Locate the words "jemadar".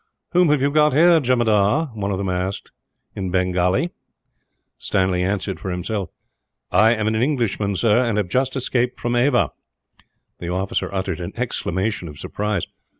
1.19-1.91